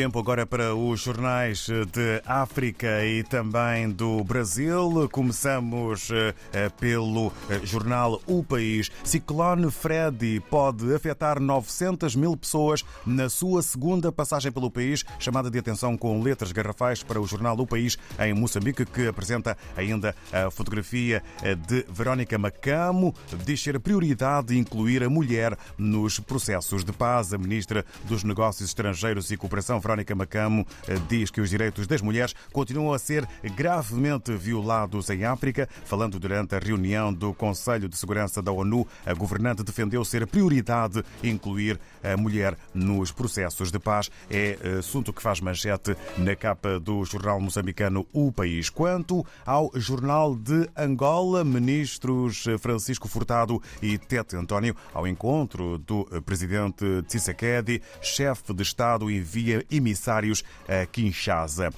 [0.00, 5.06] Tempo agora para os jornais de África e também do Brasil.
[5.12, 6.08] Começamos
[6.54, 8.90] eh, pelo eh, jornal O País.
[9.04, 15.58] Ciclone Freddy pode afetar 900 mil pessoas na sua segunda passagem pelo país, chamada de
[15.58, 20.50] atenção com letras garrafais para o jornal O País em Moçambique, que apresenta ainda a
[20.50, 23.14] fotografia eh, de Verónica Macamo.
[23.44, 27.34] Diz ser prioridade incluir a mulher nos processos de paz.
[27.34, 32.00] A ministra dos Negócios Estrangeiros e Cooperação, Verónica Macamo eh, diz que os direitos das
[32.00, 33.26] mulheres continuam a ser
[33.56, 35.68] gravemente violados em África.
[35.84, 41.02] Falando durante a reunião do Conselho de Segurança da ONU, a governante defendeu ser prioridade
[41.24, 44.10] incluir a mulher nos processos de paz.
[44.30, 48.70] É eh, assunto que faz manchete na capa do jornal moçambicano O País.
[48.70, 57.02] Quanto ao jornal de Angola, ministros Francisco Furtado e Tete António, ao encontro do presidente
[57.08, 61.70] Tshisekedi, chefe de Estado envia emissários a Kinshasa.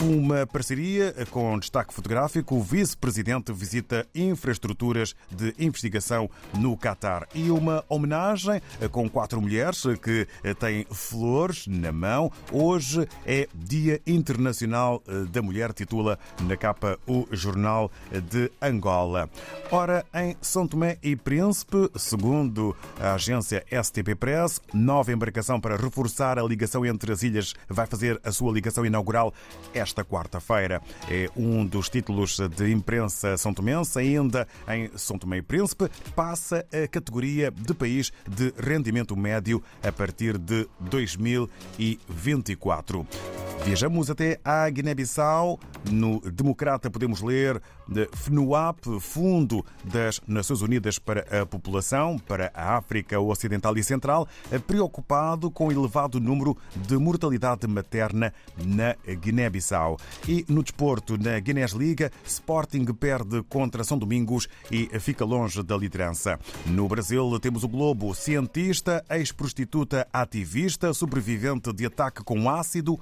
[0.00, 2.54] Uma parceria com destaque fotográfico.
[2.54, 7.26] O vice-presidente visita infraestruturas de investigação no Catar.
[7.34, 10.26] E uma homenagem com quatro mulheres que
[10.60, 12.30] têm flores na mão.
[12.52, 17.90] Hoje é Dia Internacional da Mulher, titula na capa o Jornal
[18.30, 19.28] de Angola.
[19.70, 26.38] Ora, em São Tomé e Príncipe, segundo a agência STP Press, nova embarcação para reforçar
[26.38, 27.37] a ligação entre as ilhas
[27.68, 29.32] vai fazer a sua ligação inaugural
[29.74, 30.82] esta quarta-feira.
[31.10, 33.98] É um dos títulos de imprensa são tomense.
[33.98, 39.90] Ainda em São Tomé e Príncipe, passa a categoria de país de rendimento médio a
[39.92, 43.06] partir de 2024.
[43.64, 45.58] Viajamos até à Guiné-Bissau.
[45.90, 47.60] No Democrata podemos ler
[48.12, 54.26] FNUAP, Fundo das Nações Unidas para a População, para a África Ocidental e Central,
[54.66, 58.32] preocupado com o elevado número de mortalidade materna
[58.64, 59.98] na Guiné-Bissau.
[60.26, 65.76] E no desporto, na Guinness Liga, Sporting perde contra São Domingos e fica longe da
[65.76, 66.38] liderança.
[66.66, 72.98] No Brasil, temos o Globo, cientista, ex-prostituta, ativista, sobrevivente de ataque com ácido,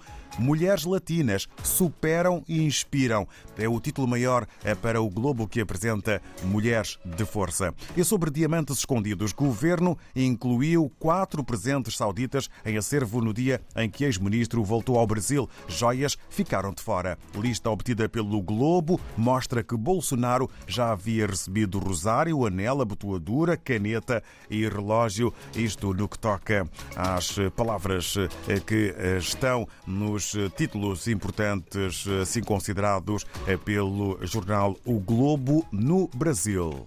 [0.47, 3.27] Mulheres Latinas superam e inspiram.
[3.59, 4.47] É o título maior
[4.81, 7.75] para o Globo que apresenta Mulheres de Força.
[7.97, 14.05] E sobre diamantes escondidos, governo incluiu quatro presentes sauditas em acervo no dia em que
[14.05, 15.51] ex-ministro voltou ao Brasil.
[15.67, 17.19] Joias ficaram de fora.
[17.35, 24.69] Lista obtida pelo Globo mostra que Bolsonaro já havia recebido rosário, anel, abotoadura, caneta e
[24.69, 25.35] relógio.
[25.57, 28.15] Isto no que toca às palavras
[28.65, 33.25] que estão nos títulos importantes, assim considerados
[33.65, 36.87] pelo jornal O Globo no Brasil.